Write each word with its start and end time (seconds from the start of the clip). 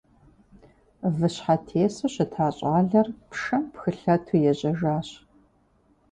Выщхьэтесу 1.15 2.07
щыта 2.13 2.47
щӀалэр 2.55 3.07
пшэм 3.29 3.63
пхылъэту 3.73 4.35
ежьэжащ. 4.51 5.09